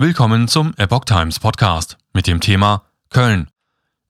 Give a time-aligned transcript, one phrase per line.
[0.00, 3.50] Willkommen zum Epoch Times Podcast mit dem Thema Köln.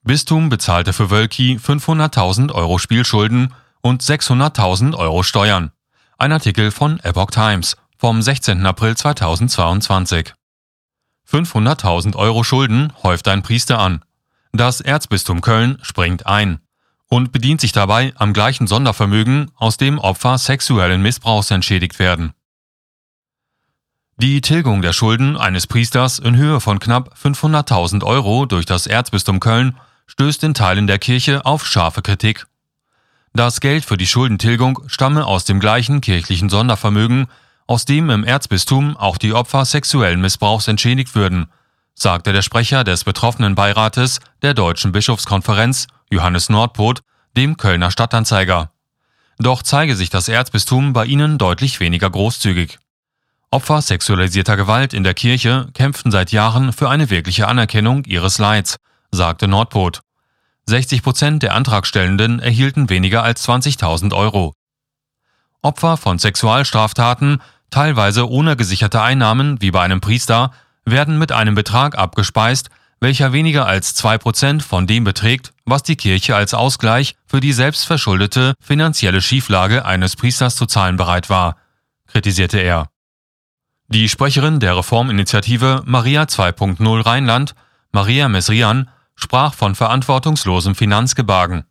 [0.03, 5.71] Bistum bezahlte für Wölki 500.000 Euro Spielschulden und 600.000 Euro Steuern.
[6.19, 8.63] Ein Artikel von Epoch Times vom 16.
[8.67, 10.35] April 2022.
[11.27, 14.05] 500.000 Euro Schulden häuft ein Priester an.
[14.51, 16.59] Das Erzbistum Köln springt ein
[17.07, 22.35] und bedient sich dabei am gleichen Sondervermögen, aus dem Opfer sexuellen Missbrauchs entschädigt werden.
[24.21, 29.39] Die Tilgung der Schulden eines Priesters in Höhe von knapp 500.000 Euro durch das Erzbistum
[29.39, 32.45] Köln stößt in Teilen der Kirche auf scharfe Kritik.
[33.33, 37.27] Das Geld für die Schuldentilgung stamme aus dem gleichen kirchlichen Sondervermögen,
[37.65, 41.47] aus dem im Erzbistum auch die Opfer sexuellen Missbrauchs entschädigt würden,
[41.95, 47.03] sagte der Sprecher des betroffenen Beirates der Deutschen Bischofskonferenz, Johannes Nordpot,
[47.37, 48.69] dem Kölner Stadtanzeiger.
[49.37, 52.79] Doch zeige sich das Erzbistum bei ihnen deutlich weniger großzügig.
[53.51, 58.77] Opfer sexualisierter Gewalt in der Kirche kämpften seit Jahren für eine wirkliche Anerkennung ihres Leids,
[59.11, 60.01] sagte Nordpot.
[60.67, 64.53] 60 Prozent der Antragstellenden erhielten weniger als 20.000 Euro.
[65.63, 67.41] Opfer von Sexualstraftaten,
[67.71, 70.51] teilweise ohne gesicherte Einnahmen wie bei einem Priester,
[70.85, 72.69] werden mit einem Betrag abgespeist,
[72.99, 77.53] welcher weniger als zwei Prozent von dem beträgt, was die Kirche als Ausgleich für die
[77.53, 81.55] selbstverschuldete finanzielle Schieflage eines Priesters zu zahlen bereit war,
[82.07, 82.89] kritisierte er.
[83.91, 87.55] Die Sprecherin der Reforminitiative Maria 2.0 Rheinland,
[87.91, 91.63] Maria Mesrian, sprach von verantwortungslosem Finanzgebagen.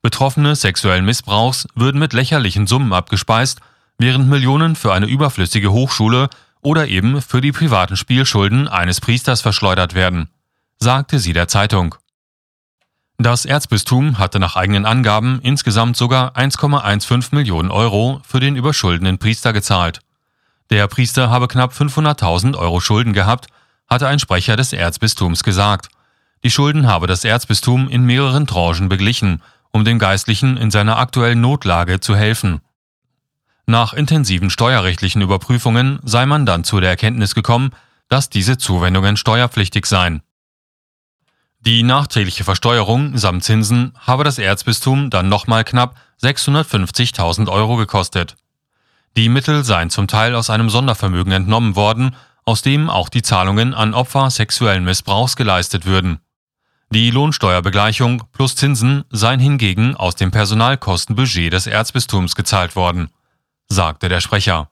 [0.00, 3.60] Betroffene sexuellen Missbrauchs würden mit lächerlichen Summen abgespeist,
[3.98, 6.30] während Millionen für eine überflüssige Hochschule
[6.62, 10.30] oder eben für die privaten Spielschulden eines Priesters verschleudert werden,
[10.78, 11.94] sagte sie der Zeitung.
[13.18, 19.52] Das Erzbistum hatte nach eigenen Angaben insgesamt sogar 1,15 Millionen Euro für den überschuldenden Priester
[19.52, 20.00] gezahlt.
[20.70, 23.48] Der Priester habe knapp 500.000 Euro Schulden gehabt,
[23.88, 25.88] hatte ein Sprecher des Erzbistums gesagt.
[26.44, 31.40] Die Schulden habe das Erzbistum in mehreren Tranchen beglichen, um dem Geistlichen in seiner aktuellen
[31.40, 32.60] Notlage zu helfen.
[33.66, 37.70] Nach intensiven steuerrechtlichen Überprüfungen sei man dann zu der Erkenntnis gekommen,
[38.08, 40.22] dass diese Zuwendungen steuerpflichtig seien.
[41.60, 48.36] Die nachträgliche Versteuerung samt Zinsen habe das Erzbistum dann nochmal knapp 650.000 Euro gekostet.
[49.16, 53.74] Die Mittel seien zum Teil aus einem Sondervermögen entnommen worden, aus dem auch die Zahlungen
[53.74, 56.20] an Opfer sexuellen Missbrauchs geleistet würden.
[56.92, 63.10] Die Lohnsteuerbegleichung plus Zinsen seien hingegen aus dem Personalkostenbudget des Erzbistums gezahlt worden,
[63.68, 64.70] sagte der Sprecher.